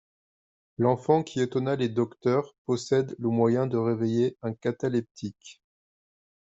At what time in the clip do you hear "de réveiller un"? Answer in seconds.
3.67-4.51